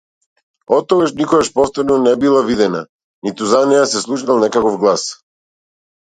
[0.77, 2.81] Оттогаш никогаш повторно не била видена,
[3.27, 5.05] ниту за неа се слушнал некаков глас.